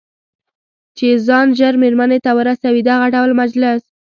[0.97, 3.81] چې ځان ژر مېرمنې ته ورسوي، دغه ډول مجلس.